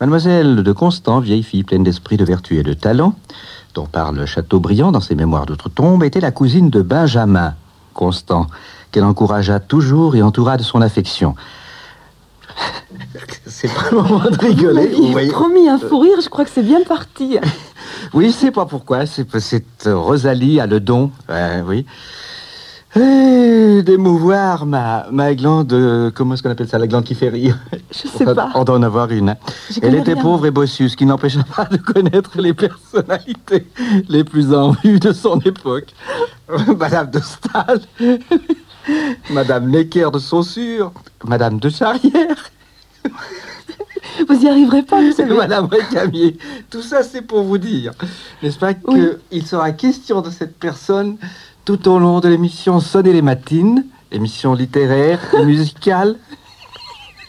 [0.00, 3.14] Mademoiselle de Constant, vieille fille pleine d'esprit, de vertu et de talent,
[3.72, 7.54] dont parle Chateaubriand dans ses mémoires d'outre-tombe, était la cousine de Benjamin
[7.94, 8.46] Constant,
[8.92, 11.34] qu'elle encouragea toujours et entoura de son affection.
[13.46, 15.30] C'est pas le moment de rigoler, vous Il voyez.
[15.30, 17.38] promis un fou rire, je crois que c'est bien parti.
[18.12, 19.06] Oui, c'est pas pourquoi.
[19.06, 19.26] C'est
[19.86, 21.86] Rosalie a le don, euh, oui,
[23.82, 25.72] d'émouvoir ma, ma glande.
[25.72, 27.58] euh, comment est-ce qu'on appelle ça, la glande qui fait rire?
[27.92, 28.50] Je sais pas.
[28.54, 29.30] On doit en avoir une.
[29.30, 29.36] hein.
[29.82, 30.22] Elle était rien.
[30.22, 33.66] pauvre et bossue, ce qui n'empêcha pas de connaître les personnalités
[34.08, 35.94] les plus en vue de son époque.
[36.78, 37.80] Madame de Stahl,
[39.30, 40.92] Madame Necker de Saussure,
[41.24, 42.36] Madame de Charrière,
[44.28, 45.34] Vous y arriverez pas, savez.
[45.34, 46.36] Madame Récamier.
[46.70, 47.92] Tout ça, c'est pour vous dire,
[48.42, 49.08] n'est-ce pas, Oui.
[49.30, 51.16] qu'il sera question de cette personne
[51.64, 56.16] tout au long de l'émission Sonner les matines, émission littéraire et musicale.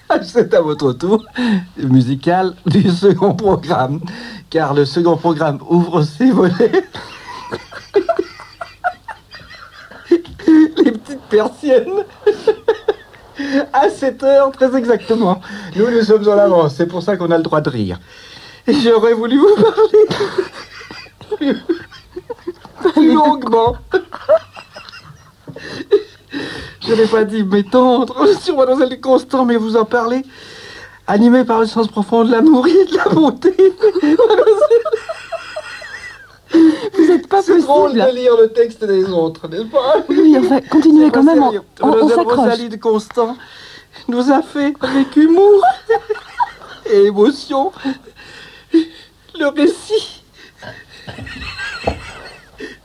[0.22, 1.26] C'est à votre tour,
[1.78, 4.00] musicale du second programme,
[4.50, 6.86] car le second programme ouvre ses volets.
[10.50, 12.06] les petites persiennes.
[13.74, 15.42] À 7 heures, très exactement.
[15.76, 18.00] Nous, nous sommes en avance, c'est pour ça qu'on a le droit de rire.
[18.66, 20.06] Et j'aurais voulu vous parler
[22.94, 23.78] plus longuement.
[26.82, 30.24] Je n'ai pas dit m'étendre sur Mademoiselle de Constant, mais vous en parlez.
[31.08, 33.56] Animé par le sens profond de l'amour et de la bonté.
[36.54, 37.60] Vous n'êtes pas C'est
[37.96, 41.42] drôle de lire le texte des autres, n'est-ce pas Oui, enfin, continuez quand même.
[41.44, 41.62] Sérieux.
[41.82, 42.38] on- on s'accroche.
[42.38, 43.36] Rosalie Constant
[44.08, 45.62] nous a fait avec humour
[46.92, 47.72] et émotion
[48.74, 50.22] le récit.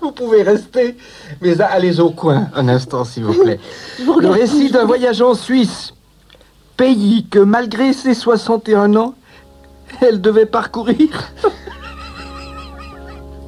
[0.00, 0.97] Vous pouvez rester,
[1.41, 3.61] mais allez au coin un instant, s'il vous plaît.
[4.05, 5.94] Vous Le récit d'un voyage en Suisse,
[6.77, 9.14] pays que malgré ses 61 ans,
[10.00, 11.09] elle devait parcourir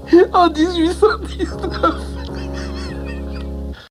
[0.07, 2.24] en 1819.